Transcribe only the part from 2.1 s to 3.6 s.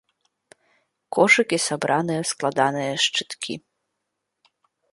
ў складаныя шчыткі.